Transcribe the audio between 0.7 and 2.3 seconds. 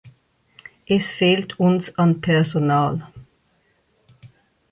Es fehlt uns an